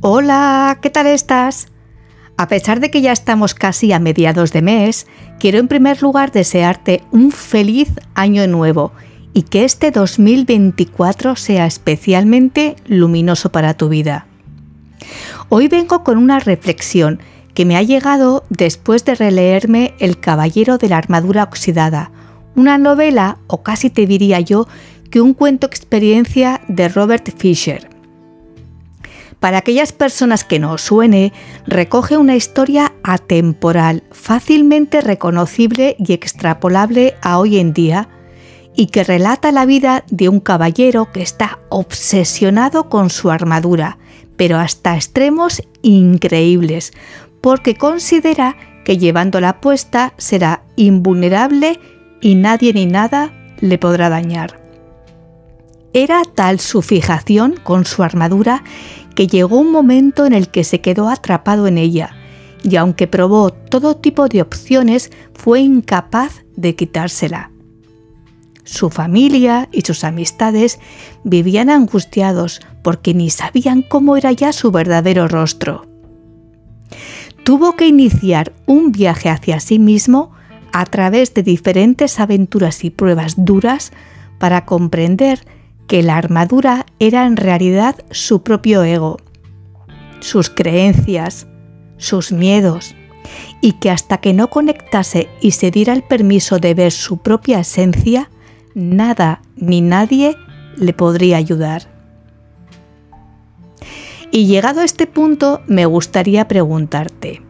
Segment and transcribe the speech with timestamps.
[0.00, 1.66] Hola, ¿qué tal estás?
[2.36, 5.08] A pesar de que ya estamos casi a mediados de mes,
[5.40, 8.92] quiero en primer lugar desearte un feliz año nuevo
[9.34, 14.28] y que este 2024 sea especialmente luminoso para tu vida.
[15.48, 17.18] Hoy vengo con una reflexión
[17.52, 22.12] que me ha llegado después de releerme El Caballero de la Armadura Oxidada,
[22.54, 24.68] una novela, o casi te diría yo,
[25.10, 27.97] que un cuento experiencia de Robert Fisher.
[29.40, 31.32] Para aquellas personas que no suene,
[31.66, 38.08] recoge una historia atemporal, fácilmente reconocible y extrapolable a hoy en día,
[38.74, 43.98] y que relata la vida de un caballero que está obsesionado con su armadura,
[44.36, 46.92] pero hasta extremos increíbles,
[47.40, 51.78] porque considera que llevándola puesta será invulnerable
[52.20, 54.60] y nadie ni nada le podrá dañar.
[55.92, 58.62] Era tal su fijación con su armadura
[59.18, 62.14] que llegó un momento en el que se quedó atrapado en ella,
[62.62, 67.50] y aunque probó todo tipo de opciones, fue incapaz de quitársela.
[68.62, 70.78] Su familia y sus amistades
[71.24, 75.88] vivían angustiados porque ni sabían cómo era ya su verdadero rostro.
[77.42, 80.30] Tuvo que iniciar un viaje hacia sí mismo
[80.72, 83.90] a través de diferentes aventuras y pruebas duras
[84.38, 85.40] para comprender
[85.88, 89.16] que la armadura era en realidad su propio ego,
[90.20, 91.48] sus creencias,
[91.96, 92.94] sus miedos,
[93.60, 97.60] y que hasta que no conectase y se diera el permiso de ver su propia
[97.60, 98.30] esencia,
[98.74, 100.36] nada ni nadie
[100.76, 101.90] le podría ayudar.
[104.30, 107.40] Y llegado a este punto, me gustaría preguntarte,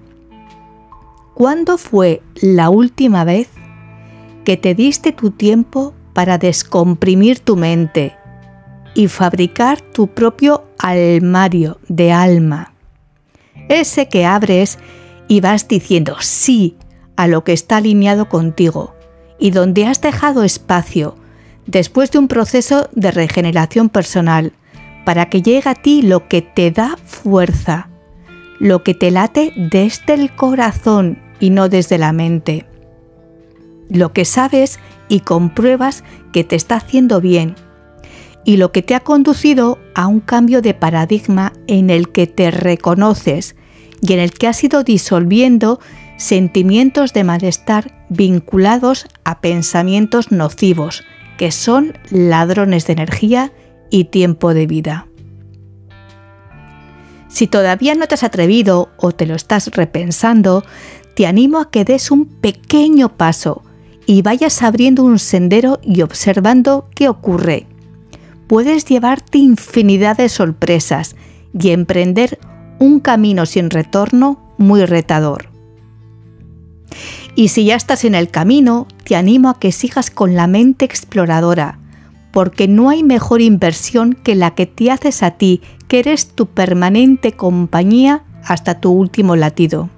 [1.35, 3.49] ¿cuándo fue la última vez
[4.45, 8.15] que te diste tu tiempo para descomprimir tu mente
[8.99, 12.75] y fabricar tu propio almario de alma.
[13.69, 14.81] Ese que abres
[15.29, 16.77] y vas diciendo sí
[17.15, 18.97] a lo que está alineado contigo
[19.39, 21.15] y donde has dejado espacio
[21.65, 24.53] después de un proceso de regeneración personal
[25.05, 27.91] para que llegue a ti lo que te da fuerza,
[28.59, 32.67] lo que te late desde el corazón y no desde la mente.
[33.91, 37.55] Lo que sabes y compruebas que te está haciendo bien
[38.49, 42.51] y lo que te ha conducido a un cambio de paradigma en el que te
[42.51, 43.57] reconoces
[44.01, 45.81] y en el que has ido disolviendo
[46.17, 51.05] sentimientos de malestar vinculados a pensamientos nocivos,
[51.37, 53.53] que son ladrones de energía
[53.91, 55.09] y tiempo de vida.
[57.29, 60.65] Si todavía no te has atrevido o te lo estás repensando,
[61.15, 63.63] te animo a que des un pequeño paso
[64.07, 67.68] y vayas abriendo un sendero y observando qué ocurre
[68.49, 71.15] puedes llevarte infinidad de sorpresas
[71.59, 72.39] y emprender
[72.81, 75.51] un camino sin retorno muy retador.
[77.35, 80.85] Y si ya estás en el camino, te animo a que sigas con la mente
[80.85, 81.79] exploradora,
[82.33, 86.47] porque no hay mejor inversión que la que te haces a ti, que eres tu
[86.47, 89.89] permanente compañía hasta tu último latido.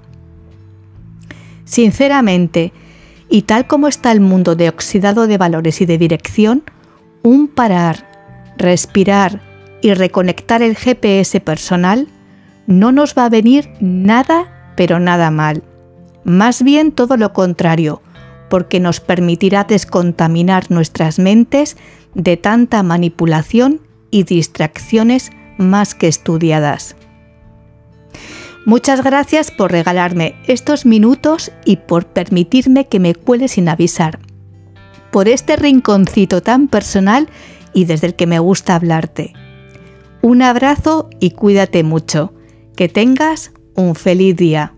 [1.65, 2.73] Sinceramente,
[3.29, 6.65] y tal como está el mundo de oxidado de valores y de dirección,
[7.23, 8.10] un parar
[8.61, 9.41] respirar
[9.83, 12.07] y reconectar el GPS personal,
[12.67, 15.65] no nos va a venir nada, pero nada mal.
[16.25, 18.03] Más bien todo lo contrario,
[18.49, 21.77] porque nos permitirá descontaminar nuestras mentes
[22.15, 26.97] de tanta manipulación y distracciones más que estudiadas.
[28.67, 34.19] Muchas gracias por regalarme estos minutos y por permitirme que me cuele sin avisar.
[35.11, 37.29] Por este rinconcito tan personal
[37.73, 39.33] y desde el que me gusta hablarte.
[40.23, 42.35] Un abrazo y cuídate mucho.
[42.77, 44.75] Que tengas un feliz día.